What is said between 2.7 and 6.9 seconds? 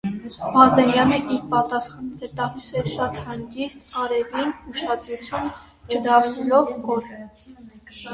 էր շատ հանգիստ, ամենևին ուշադրություն չդարձնելով